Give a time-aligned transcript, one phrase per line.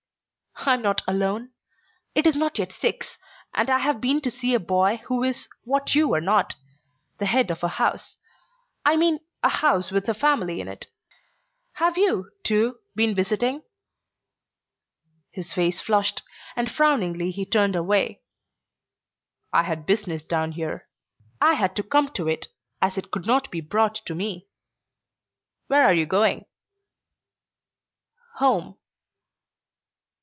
[0.63, 1.53] "I am not alone.
[2.13, 3.17] It is not yet six,
[3.55, 6.53] and I have been to see a boy who is what you are not
[7.17, 8.17] the head of a house.
[8.85, 10.85] I mean a house with a family in it.
[11.77, 13.63] Have you, too, been visiting?"
[15.31, 16.21] His face flushed,
[16.55, 18.21] and frowningly he turned away.
[19.51, 20.87] "I had business down here.
[21.41, 22.49] I had to come to it
[22.83, 24.47] as it could not be brought to me.
[25.65, 26.45] Where are you going?"
[28.35, 28.77] "Home."